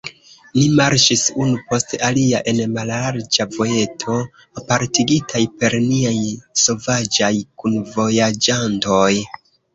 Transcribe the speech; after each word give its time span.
Ni 0.53 0.61
marŝis 0.77 1.25
unu 1.43 1.59
post 1.71 1.91
alia 2.07 2.39
en 2.51 2.61
mallarĝa 2.77 3.47
vojeto, 3.57 4.17
apartigitaj 4.63 5.43
per 5.61 5.77
niaj 5.91 6.17
sovaĝaj 6.65 7.33
kunvojaĝantoj. 7.65 9.15